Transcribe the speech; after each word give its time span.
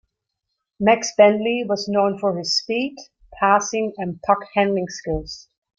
Max 0.79 1.13
Bentley 1.15 1.63
was 1.63 1.87
known 1.87 2.17
for 2.17 2.35
his 2.35 2.57
speed, 2.57 2.95
passing 3.39 3.93
and 3.99 4.19
puck 4.23 4.39
handling 4.55 4.87
skills. 4.89 5.47